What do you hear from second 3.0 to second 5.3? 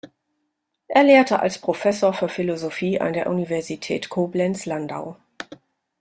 der Universität Koblenz-Landau.